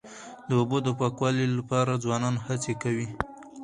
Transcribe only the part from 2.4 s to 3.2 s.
هڅې کوي.